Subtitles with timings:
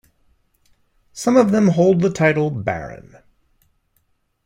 [1.13, 3.17] Some of them hold the title baron.